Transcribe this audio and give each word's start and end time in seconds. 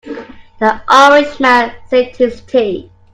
The 0.57 0.81
Irish 0.87 1.39
man 1.39 1.75
sipped 1.87 2.15
his 2.17 2.41
tea. 2.41 2.89